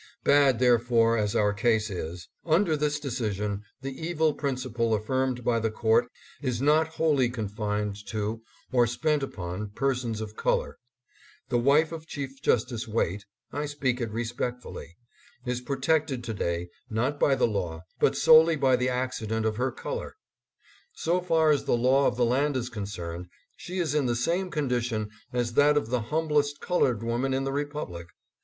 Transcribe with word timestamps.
Bad, 0.23 0.57
therefore, 0.57 1.15
as 1.15 1.35
our 1.35 1.53
case 1.53 1.91
is, 1.91 2.27
under 2.43 2.75
this 2.75 2.99
decision, 2.99 3.61
the 3.83 4.01
evil 4.03 4.33
principle 4.33 4.95
affirmed 4.95 5.43
by 5.43 5.59
the 5.59 5.69
court 5.69 6.07
is 6.41 6.59
not 6.59 6.87
wholly 6.97 7.29
confined 7.29 7.97
to 8.07 8.41
or 8.71 8.87
spent 8.87 9.21
upon 9.21 9.69
persons 9.69 10.19
of 10.19 10.35
color. 10.35 10.79
The 11.49 11.59
wife 11.59 11.91
of 11.91 12.07
Chief 12.07 12.41
Justice 12.41 12.87
Waite— 12.87 13.25
I 13.53 13.67
speak 13.67 14.01
it 14.01 14.09
respectfully— 14.09 14.95
is 15.45 15.61
protected 15.61 16.23
to 16.23 16.33
day, 16.33 16.69
not 16.89 17.19
by 17.19 17.35
the 17.35 17.45
law, 17.45 17.83
but 17.99 18.17
solely 18.17 18.55
by 18.55 18.75
the 18.77 18.87
acci 18.87 19.27
dent 19.27 19.45
of 19.45 19.57
her 19.57 19.71
color. 19.71 20.15
So 20.93 21.21
far 21.21 21.51
as 21.51 21.65
the 21.65 21.77
law 21.77 22.07
of 22.07 22.17
the 22.17 22.25
land 22.25 22.57
is 22.57 22.69
con 22.69 22.85
cerned, 22.85 23.25
she 23.55 23.77
is 23.77 23.93
in 23.93 24.07
the 24.07 24.15
same 24.15 24.49
condition 24.49 25.11
as 25.31 25.53
that 25.53 25.77
of 25.77 25.91
the 25.91 26.01
humblest 26.09 26.59
colored 26.59 27.03
woman 27.03 27.35
in 27.35 27.43
the 27.43 27.53
Republic. 27.53 28.07